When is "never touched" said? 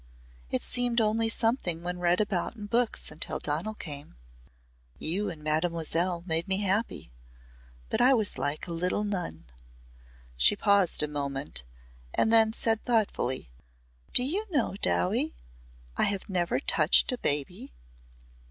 16.27-17.11